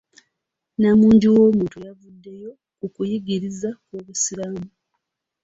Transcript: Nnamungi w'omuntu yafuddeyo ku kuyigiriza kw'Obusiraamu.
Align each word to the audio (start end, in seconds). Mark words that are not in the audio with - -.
Nnamungi 0.75 1.27
w'omuntu 1.33 1.77
yafuddeyo 1.87 2.49
ku 2.77 2.85
kuyigiriza 2.93 3.69
kw'Obusiraamu. 3.85 4.65